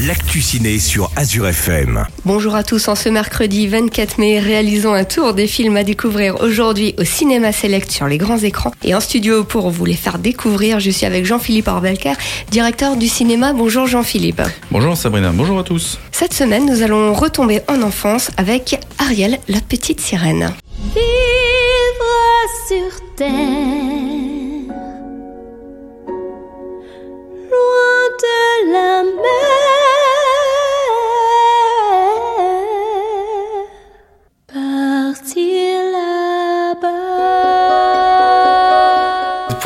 [0.00, 2.06] l'actu ciné sur Azure FM.
[2.24, 6.40] Bonjour à tous, en ce mercredi 24 mai, réalisons un tour des films à découvrir
[6.40, 8.72] aujourd'hui au Cinéma Select sur les grands écrans.
[8.82, 12.14] Et en studio pour vous les faire découvrir, je suis avec Jean-Philippe Orbelker,
[12.50, 13.52] directeur du cinéma.
[13.52, 14.42] Bonjour Jean-Philippe.
[14.70, 15.98] Bonjour Sabrina, bonjour à tous.
[16.10, 20.52] Cette semaine, nous allons retomber en enfance avec Ariel, la petite sirène.
[20.94, 24.01] Vivre sur terre.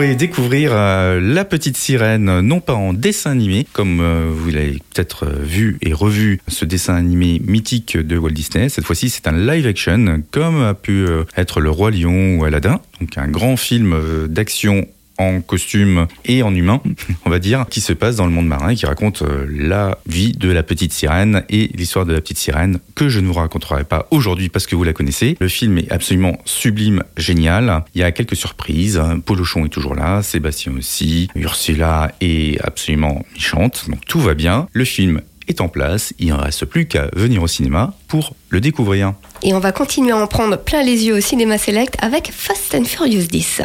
[0.00, 5.26] Découvrir euh, La Petite Sirène, non pas en dessin animé, comme euh, vous l'avez peut-être
[5.26, 8.70] euh, vu et revu ce dessin animé mythique de Walt Disney.
[8.70, 12.80] Cette fois-ci, c'est un live action, comme a pu être Le Roi Lion ou Aladdin.
[13.00, 13.94] Donc un grand film
[14.28, 14.86] d'action
[15.20, 16.80] en costume et en humain,
[17.26, 19.98] on va dire, qui se passe dans le monde marin et qui raconte euh, la
[20.06, 23.34] vie de la petite sirène et l'histoire de la petite sirène que je ne vous
[23.34, 25.36] raconterai pas aujourd'hui parce que vous la connaissez.
[25.38, 27.84] Le film est absolument sublime, génial.
[27.94, 29.00] Il y a quelques surprises.
[29.26, 34.68] Polochon est toujours là, Sébastien aussi, Ursula est absolument méchante, donc tout va bien.
[34.72, 38.60] Le film est en place, il ne reste plus qu'à venir au cinéma pour le
[38.60, 39.14] découvrir.
[39.42, 42.74] Et on va continuer à en prendre plein les yeux au cinéma select avec Fast
[42.74, 43.62] and Furious 10.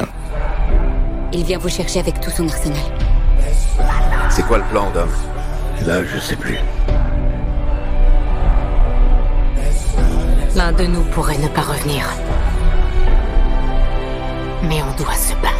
[1.33, 2.81] Il vient vous chercher avec tout son arsenal.
[4.29, 5.09] C'est quoi le plan, Dom
[5.85, 6.57] Là, je sais plus.
[10.55, 12.09] L'un de nous pourrait ne pas revenir.
[14.63, 15.54] Mais on doit se battre.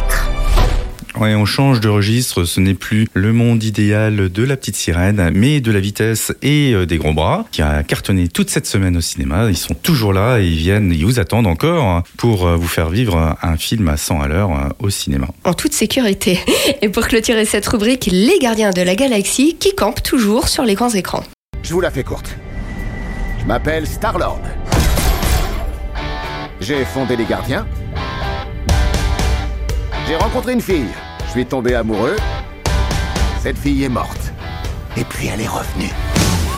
[1.18, 5.30] Ouais, on change de registre, ce n'est plus le monde idéal de la petite sirène,
[5.32, 8.98] mais de la vitesse et euh, des gros bras, qui a cartonné toute cette semaine
[8.98, 9.48] au cinéma.
[9.48, 12.90] Ils sont toujours là et ils viennent, ils vous attendent encore pour euh, vous faire
[12.90, 15.28] vivre un film à 100 à l'heure euh, au cinéma.
[15.44, 16.38] En toute sécurité.
[16.82, 20.74] Et pour clôturer cette rubrique, les gardiens de la galaxie qui campent toujours sur les
[20.74, 21.24] grands écrans.
[21.62, 22.36] Je vous la fais courte.
[23.40, 24.42] Je m'appelle Star-Lord.
[26.60, 27.66] J'ai fondé les gardiens.
[30.06, 30.86] J'ai rencontré une fille.
[31.26, 32.16] Je suis tombé amoureux.
[33.40, 34.32] Cette fille est morte.
[34.96, 35.92] Et puis elle est revenue.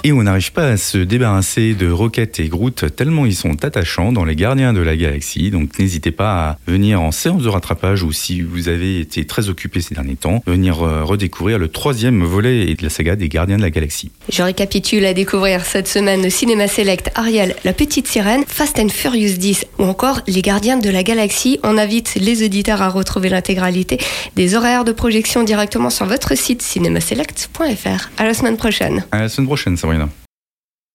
[0.05, 4.13] Et on n'arrive pas à se débarrasser de Rocket et Groot tellement ils sont attachants
[4.13, 5.51] dans les Gardiens de la Galaxie.
[5.51, 9.49] Donc n'hésitez pas à venir en séance de rattrapage ou si vous avez été très
[9.49, 13.57] occupé ces derniers temps, venir euh, redécouvrir le troisième volet de la saga des Gardiens
[13.57, 14.13] de la Galaxie.
[14.29, 18.91] Je récapitule à découvrir cette semaine au Cinéma Select Ariel, La Petite Sirène, Fast and
[18.91, 21.59] Furious 10 ou encore Les Gardiens de la Galaxie.
[21.65, 23.99] On invite les auditeurs à retrouver l'intégralité
[24.37, 28.11] des horaires de projection directement sur votre site cinémaselect.fr.
[28.17, 29.05] À la semaine prochaine.
[29.11, 30.28] À la semaine prochaine, Sabrina.